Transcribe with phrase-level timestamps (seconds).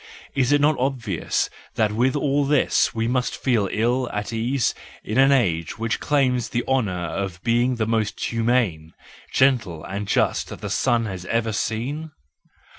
[0.33, 5.19] Is it not obvious that with all this we must feel ill at ease in
[5.19, 8.93] an age which claims the honour of being the most humane,
[9.31, 12.13] gentle and just that the sun has ever seen